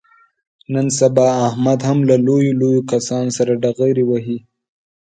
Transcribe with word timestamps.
نن 0.73 0.87
سبا 0.99 1.27
احمد 1.49 1.79
هم 1.87 1.97
له 2.09 2.15
لویو 2.25 2.57
لویو 2.61 2.87
کسانو 2.91 3.29
سره 3.37 3.51
ډغرې 3.63 4.03
وهي. 4.09 4.37